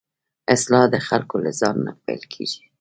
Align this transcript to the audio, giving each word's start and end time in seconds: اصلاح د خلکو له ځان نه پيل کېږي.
اصلاح 0.53 0.85
د 0.93 0.95
خلکو 1.07 1.35
له 1.45 1.51
ځان 1.59 1.75
نه 1.85 1.91
پيل 2.03 2.23
کېږي. 2.33 2.59